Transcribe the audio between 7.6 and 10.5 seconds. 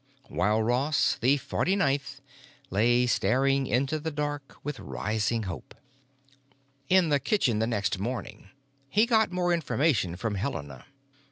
next morning he got more information from